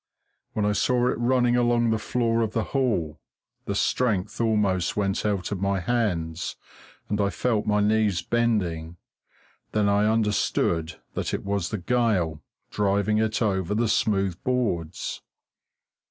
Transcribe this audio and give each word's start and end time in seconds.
When 0.53 0.65
I 0.65 0.71
saw 0.71 1.09
it 1.09 1.19
running 1.19 1.55
along 1.55 1.91
the 1.91 1.99
floor 1.99 2.41
of 2.41 2.53
the 2.53 2.63
hall, 2.73 3.19
the 3.65 3.75
strength 3.75 4.41
almost 4.41 4.97
went 4.97 5.23
out 5.27 5.51
of 5.51 5.61
my 5.61 5.79
hands, 5.79 6.55
and 7.07 7.21
I 7.21 7.29
felt 7.29 7.67
my 7.67 7.81
knees 7.81 8.23
bending; 8.23 8.97
then 9.73 9.87
I 9.87 10.11
understood 10.11 10.99
that 11.13 11.35
it 11.35 11.45
was 11.45 11.69
the 11.69 11.77
gale, 11.77 12.41
driving 12.71 13.19
it 13.19 13.43
over 13.43 13.75
the 13.75 13.87
smooth 13.87 14.43
boards. 14.43 15.21